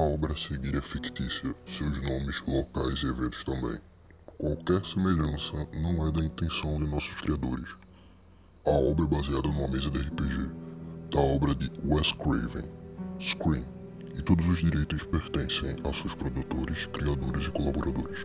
[0.00, 3.78] A obra a seguir é fictícia, seus nomes, locais e eventos também.
[4.38, 7.68] Qualquer semelhança não é da intenção de nossos criadores.
[8.64, 12.64] A obra é baseada numa mesa de RPG, da obra de Wes Craven,
[13.20, 13.62] Scream,
[14.18, 18.24] e todos os direitos pertencem a seus produtores, criadores e colaboradores.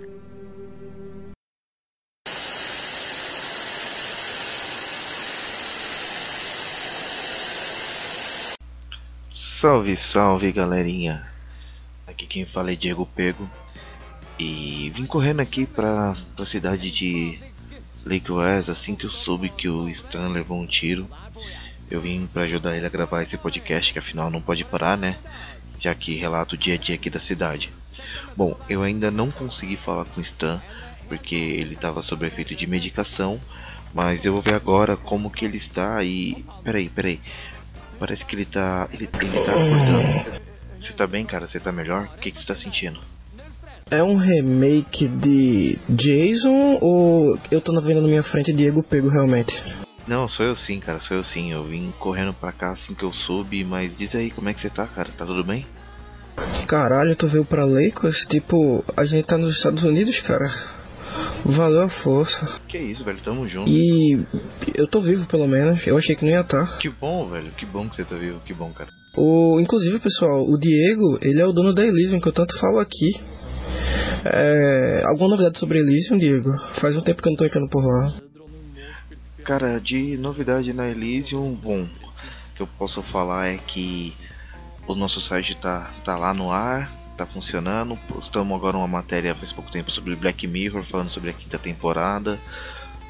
[9.29, 11.34] Salve, salve galerinha!
[12.25, 13.47] Aqui quem fala é Diego Pego
[14.39, 17.37] e vim correndo aqui pra, pra cidade de
[18.03, 21.07] Lake West assim que eu soube que o Stan levou um tiro.
[21.89, 25.17] Eu vim para ajudar ele a gravar esse podcast que afinal não pode parar, né?
[25.77, 27.71] Já que relato o dia a dia aqui da cidade.
[28.35, 30.59] Bom, eu ainda não consegui falar com o Stan
[31.07, 33.39] porque ele estava sob efeito de medicação,
[33.93, 37.19] mas eu vou ver agora como que ele está e peraí, peraí.
[37.99, 38.89] Parece que ele tá.
[38.91, 40.34] Ele, ele tá acordando.
[40.75, 41.47] Você tá bem, cara?
[41.47, 42.09] Você tá melhor?
[42.15, 42.99] O que, que você tá sentindo?
[43.89, 49.53] É um remake de Jason ou eu tô vendo na minha frente Diego Pego realmente?
[50.07, 51.51] Não, sou eu sim, cara, sou eu sim.
[51.51, 54.61] Eu vim correndo pra cá assim que eu soube, mas diz aí como é que
[54.61, 55.09] você tá, cara?
[55.15, 55.65] Tá tudo bem?
[56.67, 58.25] Caralho, tu veio pra Lakers?
[58.27, 60.51] Tipo, a gente tá nos Estados Unidos, cara.
[61.45, 62.59] Valeu a força.
[62.67, 63.69] Que isso, velho, tamo junto.
[63.69, 64.19] E
[64.73, 65.85] eu tô vivo, pelo menos.
[65.87, 66.65] Eu achei que não ia estar.
[66.65, 66.77] Tá.
[66.77, 68.89] Que bom, velho, que bom que você tá vivo, que bom, cara.
[69.17, 72.79] O, inclusive, pessoal, o Diego, ele é o dono da Elysium, que eu tanto falo
[72.79, 73.11] aqui.
[74.25, 76.51] É, alguma novidade sobre Elysium, Diego?
[76.79, 78.13] Faz um tempo que eu não tô entrando por lá.
[79.43, 84.13] Cara, de novidade na Elysium, bom, o que eu posso falar é que
[84.87, 87.97] o nosso site tá, tá lá no ar, tá funcionando.
[88.07, 92.39] Postamos agora uma matéria faz pouco tempo sobre Black Mirror, falando sobre a quinta temporada.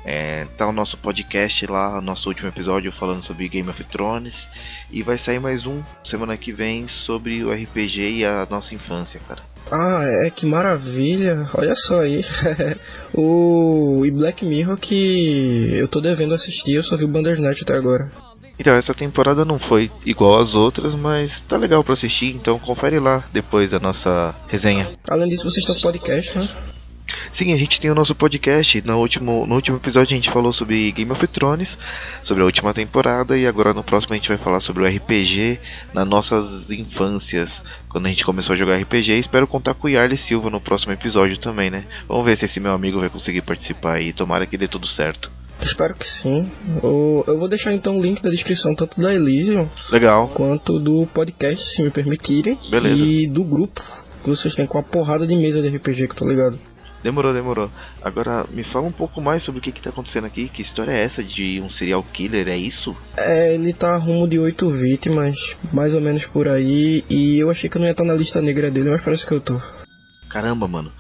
[0.06, 4.48] É, tá o nosso podcast lá, nosso último episódio falando sobre Game of Thrones.
[4.92, 9.20] E vai sair mais um semana que vem sobre o RPG e a nossa infância,
[9.28, 9.42] cara.
[9.72, 11.50] Ah, é que maravilha!
[11.56, 12.24] Olha só aí.
[13.16, 17.76] o e Black Mirror que eu tô devendo assistir, eu só vi o Bandersnatch até
[17.76, 18.12] agora.
[18.60, 23.00] Então, essa temporada não foi igual às outras, mas tá legal pra assistir, então confere
[23.00, 24.88] lá depois da nossa resenha.
[25.10, 26.75] Além disso, vocês estão podcast, né?
[27.32, 28.82] Sim, a gente tem o nosso podcast.
[28.86, 31.78] No último, no último episódio a gente falou sobre Game of Thrones,
[32.24, 35.60] sobre a última temporada, e agora no próximo a gente vai falar sobre o RPG
[35.94, 39.20] nas nossas infâncias, quando a gente começou a jogar RPG.
[39.20, 41.86] Espero contar com o Yarley Silva no próximo episódio também, né?
[42.08, 45.32] Vamos ver se esse meu amigo vai conseguir participar e tomara que dê tudo certo.
[45.62, 46.52] Espero que sim.
[46.84, 50.28] Eu vou deixar então o link na descrição tanto da Elysium Legal.
[50.34, 52.60] quanto do podcast, se me permitirem.
[52.70, 53.06] Beleza.
[53.06, 53.82] E do grupo
[54.22, 56.60] que vocês têm com a porrada de mesa de RPG que eu tô ligado.
[57.06, 57.70] Demorou, demorou.
[58.02, 60.50] Agora me fala um pouco mais sobre o que, que tá acontecendo aqui.
[60.50, 62.48] Que história é essa de um serial killer?
[62.48, 62.98] É isso?
[63.16, 65.36] É, ele tá rumo de oito vítimas,
[65.72, 67.04] mais ou menos por aí.
[67.08, 69.36] E eu achei que eu não ia estar na lista negra dele, mas parece que
[69.36, 69.62] eu tô.
[70.28, 70.92] Caramba, mano.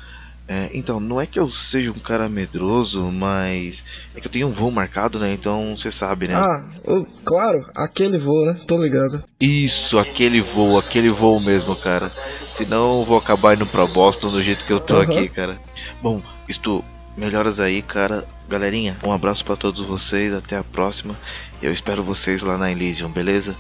[0.48, 3.84] É, então, não é que eu seja um cara medroso, mas
[4.16, 5.34] é que eu tenho um voo marcado, né?
[5.34, 6.36] Então você sabe, né?
[6.36, 8.60] Ah, eu, claro, aquele voo, né?
[8.68, 9.24] Tô ligado.
[9.40, 12.12] Isso, aquele voo, aquele voo mesmo, cara.
[12.52, 15.02] Senão eu vou acabar indo pra Boston do jeito que eu tô uhum.
[15.02, 15.58] aqui, cara.
[16.00, 16.86] Bom, isto
[17.18, 18.24] melhoras aí, cara.
[18.48, 21.16] Galerinha, um abraço para todos vocês, até a próxima.
[21.60, 23.56] Eu espero vocês lá na Elysium, beleza?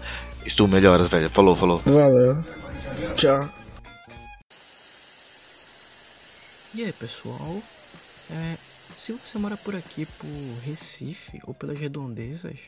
[0.45, 1.31] Estou melhoras, velho.
[1.31, 1.81] Falou, falou.
[1.83, 2.37] Valeu.
[3.15, 3.49] Tchau.
[6.75, 7.63] E aí pessoal,
[8.29, 8.57] é,
[8.97, 10.27] se você mora por aqui, por
[10.61, 12.59] Recife ou pelas redondezas,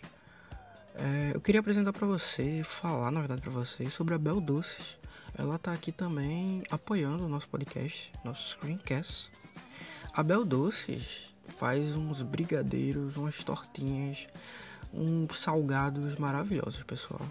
[0.95, 4.39] é, eu queria apresentar para vocês e falar, na verdade, para vocês sobre a Bel
[4.39, 4.97] Doces.
[5.37, 9.29] Ela tá aqui também apoiando o nosso podcast, nosso screencast.
[10.15, 14.25] A Bel Doces faz uns brigadeiros, umas tortinhas,
[14.93, 17.27] uns salgados maravilhosos, pessoal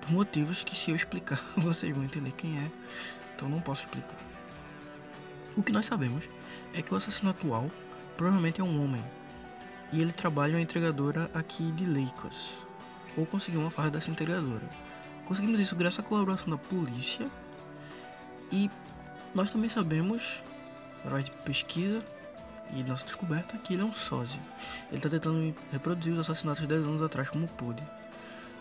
[0.00, 2.68] Por motivos que se eu explicar, vocês vão entender quem é,
[3.36, 4.16] então não posso explicar.
[5.56, 6.24] O que nós sabemos
[6.74, 7.70] é que o assassino atual
[8.16, 9.02] provavelmente é um homem,
[9.92, 12.54] e ele trabalha em uma entregadora aqui de Lakers,
[13.16, 14.68] ou conseguiu uma farda dessa entregadora.
[15.24, 17.30] Conseguimos isso graças à colaboração da polícia
[18.50, 18.68] e
[19.32, 20.42] nós também sabemos,
[20.98, 22.04] através de pesquisa
[22.74, 24.40] e nossa descoberta, que ele é um sósia.
[24.88, 27.82] Ele está tentando reproduzir os assassinatos de 10 anos atrás como pôde.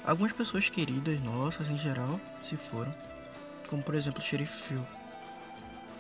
[0.06, 2.94] Algumas pessoas queridas nossas, em geral, se foram,
[3.68, 4.86] como por exemplo o Sheriff Phil.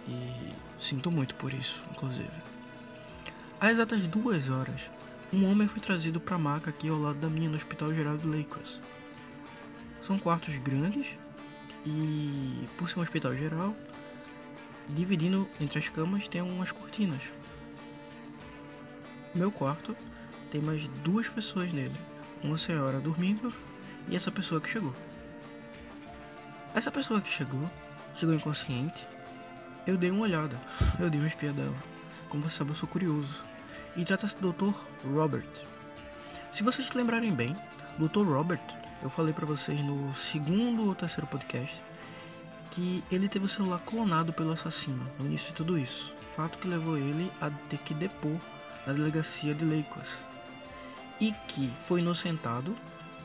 [0.08, 2.30] E sinto muito por isso, inclusive.
[3.60, 4.82] Às exatas duas horas,
[5.32, 8.18] um homem foi trazido para a maca aqui ao lado da minha no Hospital Geral
[8.18, 8.80] de Lakers.
[10.02, 11.08] São quartos grandes
[11.86, 13.74] e, por ser um hospital geral,
[14.90, 17.22] dividindo entre as camas tem umas cortinas.
[19.36, 19.98] Meu quarto
[20.52, 22.00] tem mais duas pessoas nele,
[22.44, 23.52] uma senhora dormindo
[24.08, 24.94] e essa pessoa que chegou.
[26.76, 27.68] Essa pessoa que chegou,
[28.16, 29.08] chegou inconsciente.
[29.88, 30.60] Eu dei uma olhada,
[31.00, 31.76] eu dei uma espia dela.
[32.30, 33.44] Como você sabe, eu sou curioso.
[33.96, 34.76] E trata-se do Dr.
[35.12, 35.50] Robert.
[36.52, 37.56] Se vocês se lembrarem bem,
[37.98, 38.28] Dr.
[38.28, 38.62] Robert,
[39.02, 41.82] eu falei para vocês no segundo ou terceiro podcast
[42.70, 46.14] que ele teve o celular clonado pelo assassino no início de tudo isso.
[46.36, 48.40] Fato que levou ele a ter que depor
[48.86, 50.12] na delegacia de Lakers.
[51.20, 52.76] E que foi inocentado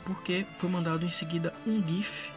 [0.05, 2.31] porque foi mandado em seguida um GIF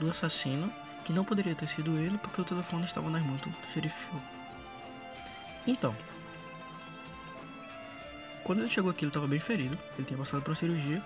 [0.00, 0.72] do assassino
[1.04, 4.08] que não poderia ter sido ele porque o telefone estava nas mãos do xerife.
[5.66, 5.94] Então,
[8.44, 11.02] quando ele chegou aqui ele estava bem ferido, ele tinha passado por uma cirurgia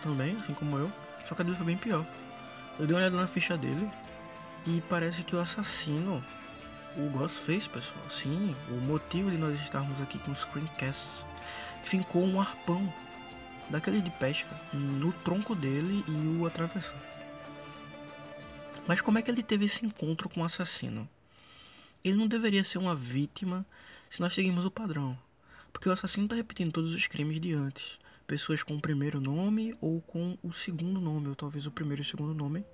[0.00, 0.92] também, assim como eu,
[1.28, 2.06] só que a dele foi bem pior.
[2.78, 3.90] Eu dei uma olhada na ficha dele
[4.66, 6.24] e parece que o assassino,
[6.96, 11.26] o Ghostface, pessoal, sim, o motivo de nós estarmos aqui com os screencasts,
[11.82, 12.92] fincou um arpão
[13.68, 16.96] daquele de pesca no tronco dele e o atravessou.
[18.86, 21.08] Mas como é que ele teve esse encontro com o assassino?
[22.04, 23.66] Ele não deveria ser uma vítima
[24.08, 25.18] se nós seguirmos o padrão.
[25.72, 27.98] Porque o assassino está repetindo todos os crimes de antes.
[28.26, 32.04] Pessoas com o primeiro nome ou com o segundo nome, ou talvez o primeiro e
[32.04, 32.64] o segundo nome,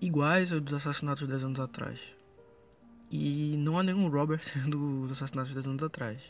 [0.00, 1.98] iguais aos dos assassinatos de 10 anos atrás.
[3.10, 6.20] E não há nenhum Robert dos assassinatos de 10 anos atrás.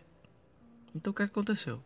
[0.94, 1.82] Então o que, é que aconteceu?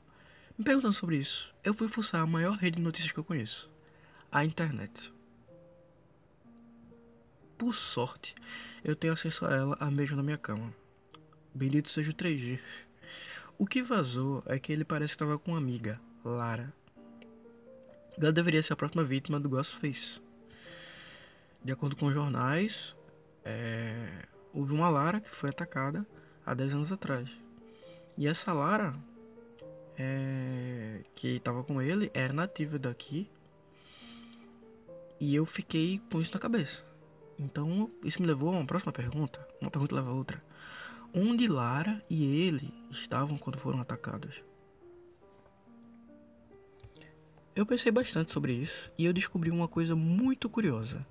[0.57, 3.69] Me perguntando sobre isso, eu fui fuçar a maior rede de notícias que eu conheço.
[4.31, 5.13] A internet.
[7.59, 8.35] Por sorte,
[8.85, 10.73] eu tenho acesso a ela a mesmo na minha cama.
[11.53, 12.61] Bendito seja o 3G.
[13.59, 16.73] O que vazou é que ele parece que estava com uma amiga, Lara.
[18.17, 20.21] Ela deveria ser a próxima vítima do Ghostface.
[21.65, 22.95] De acordo com jornais,
[23.45, 26.07] é, houve uma Lara que foi atacada
[26.47, 27.29] há 10 anos atrás.
[28.17, 28.95] E essa Lara,
[29.99, 33.29] é, que estava com ele, era nativa daqui.
[35.19, 36.85] E eu fiquei com isso na cabeça.
[37.39, 39.47] Então, isso me levou a uma próxima pergunta.
[39.61, 40.43] Uma pergunta leva a outra.
[41.13, 44.43] Onde Lara e ele estavam quando foram atacados?
[47.57, 51.07] Eu pensei bastante sobre isso e eu descobri uma coisa muito curiosa.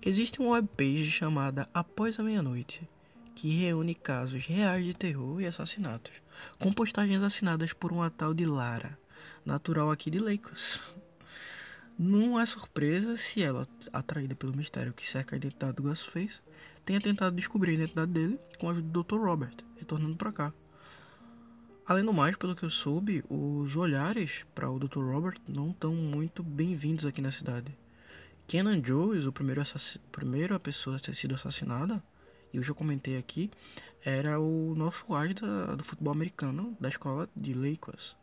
[0.00, 2.88] Existe uma webpage chamada Após a Meia-Noite,
[3.34, 6.12] que reúne casos reais de terror e assassinatos,
[6.58, 8.98] com postagens assinadas por uma tal de Lara,
[9.44, 10.80] natural aqui de Lakers.
[11.98, 16.40] Não é surpresa se ela, atraída pelo mistério que cerca a identidade do Ghostface,
[16.84, 19.16] tenha tentado descobrir a identidade dele com a ajuda do Dr.
[19.16, 20.52] Robert, retornando para cá.
[21.86, 25.00] Além do mais, pelo que eu soube, os olhares para o Dr.
[25.00, 27.76] Robert não estão muito bem-vindos aqui na cidade.
[28.48, 29.62] Kenan Jones, o primeiro
[30.10, 32.02] primeira pessoa a ter sido assassinada,
[32.50, 33.50] e eu já comentei aqui,
[34.02, 38.16] era o nosso age do futebol americano da escola de Lakers.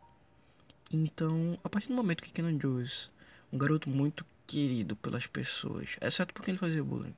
[0.92, 3.12] Então, a partir do momento que Kenan Jones,
[3.54, 7.16] um garoto muito querido pelas pessoas, exceto porque ele fazia bullying,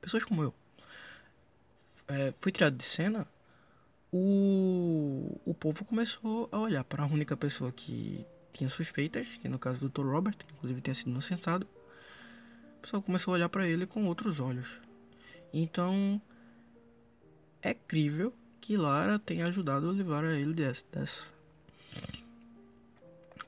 [0.00, 0.54] pessoas como eu,
[2.08, 3.28] é, foi tirado de cena,
[4.10, 9.58] o, o povo começou a olhar para a única pessoa que tinha suspeitas, que no
[9.58, 10.06] caso do Dr.
[10.06, 11.66] Robert, inclusive tinha sido inocentado,
[12.78, 14.68] o pessoal começou a olhar para ele com outros olhos.
[15.52, 16.20] Então,
[17.62, 20.84] é crível que Lara tenha ajudado a levar a ele dessa.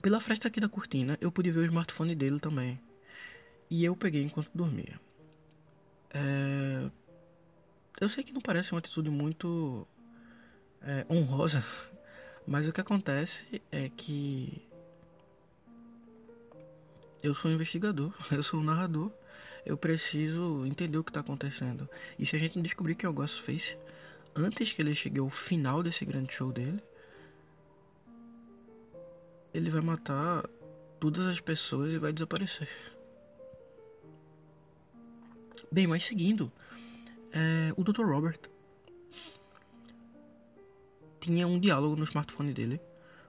[0.00, 2.80] Pela fresta aqui da cortina, eu pude ver o smartphone dele também.
[3.68, 4.98] E eu peguei enquanto dormia.
[6.12, 6.90] É...
[8.00, 9.86] Eu sei que não parece uma atitude muito
[10.80, 11.62] é, honrosa,
[12.46, 14.62] mas o que acontece é que
[17.22, 19.10] eu sou um investigador, eu sou um narrador,
[19.64, 21.88] eu preciso entender o que está acontecendo.
[22.18, 23.76] E se a gente descobrir que é o Ghostface
[24.34, 26.82] antes que ele chegue ao final desse grande show dele,
[29.52, 30.48] ele vai matar
[30.98, 32.68] todas as pessoas e vai desaparecer.
[35.72, 36.50] Bem, mas seguindo,
[37.32, 38.04] é, o Dr.
[38.04, 38.38] Robert
[41.20, 42.80] tinha um diálogo no smartphone dele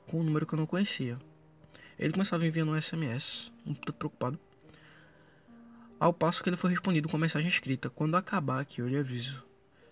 [0.07, 1.19] com um número que eu não conhecia.
[2.01, 4.39] Ele começava enviando um SMS, um tanto preocupado,
[5.99, 9.43] ao passo que ele foi respondido com mensagem escrita: Quando acabar aqui, eu lhe aviso.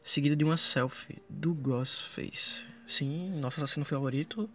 [0.04, 2.66] Seguida de uma selfie do Ghostface.
[2.88, 4.50] Sim, nosso assassino favorito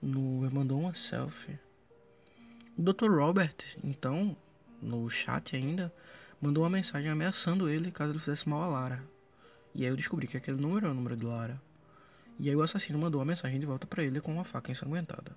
[0.00, 1.58] no, mandou uma selfie.
[2.78, 3.10] O Dr.
[3.10, 4.34] Robert, então,
[4.80, 5.92] no chat ainda,
[6.40, 9.04] mandou uma mensagem ameaçando ele caso ele fizesse mal a Lara.
[9.74, 11.60] E aí eu descobri que aquele número era o número de Lara.
[12.40, 15.36] E aí o assassino mandou uma mensagem de volta para ele com uma faca ensanguentada.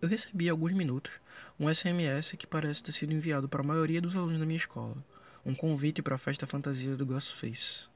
[0.00, 1.10] Eu recebi há alguns minutos
[1.58, 4.96] um SMS que parece ter sido enviado para a maioria dos alunos da minha escola,
[5.44, 7.88] um convite para a festa fantasia do Ghostface,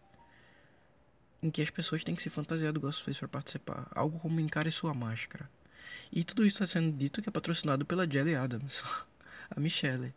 [1.41, 4.73] em que as pessoas têm que se fantasiar do Ghostface para participar, algo como encare
[4.73, 5.49] sua máscara.
[6.11, 8.83] E tudo isso está sendo dito que é patrocinado pela Jelly Adams,
[9.49, 10.13] a Michelle,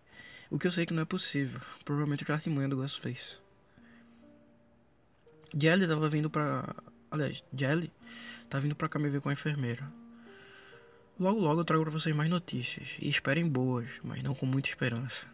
[0.49, 3.39] o que eu sei que não é possível, provavelmente o artimanha do Ghostface.
[5.55, 6.75] Jelly tava vindo pra.
[7.11, 7.93] Aliás, Jelly
[8.49, 9.87] tá vindo pra cá me ver com a enfermeira.
[11.17, 12.89] Logo logo eu trago pra vocês mais notícias.
[12.99, 15.25] E esperem boas, mas não com muita esperança.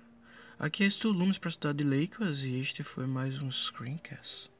[0.60, 4.52] Aqui é Stu Lumes pra cidade de Lakers e este foi mais um Screencast.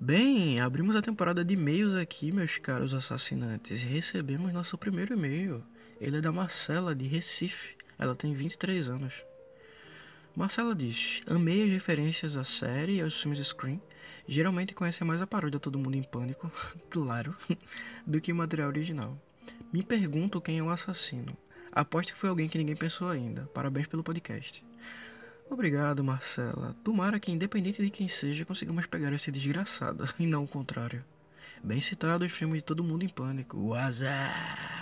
[0.00, 5.62] Bem, abrimos a temporada de e-mails aqui, meus caros assassinantes, e recebemos nosso primeiro e-mail.
[6.00, 7.77] Ele é da Marcela, de Recife.
[7.98, 9.12] Ela tem 23 anos.
[10.36, 13.80] Marcela diz: Amei as referências à série e aos filmes Scream.
[14.26, 16.52] Geralmente conhece mais a paródia Todo Mundo em Pânico,
[16.88, 17.36] claro,
[18.06, 19.18] do que o material original.
[19.72, 21.36] Me pergunto quem é o assassino.
[21.72, 23.42] Aposto que foi alguém que ninguém pensou ainda.
[23.54, 24.64] Parabéns pelo podcast.
[25.50, 26.76] Obrigado, Marcela.
[26.84, 31.04] Tomara que, independente de quem seja, consigamos pegar esse desgraçado, e não o contrário.
[31.64, 33.74] Bem citado o filme de Todo Mundo em Pânico.
[33.74, 34.77] Azar!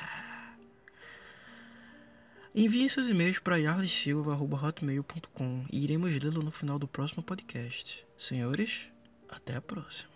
[2.58, 8.02] Enviem seus e-mails para yardesilva.hotmail.com e iremos lê-lo no final do próximo podcast.
[8.16, 8.88] Senhores,
[9.28, 10.15] até a próxima.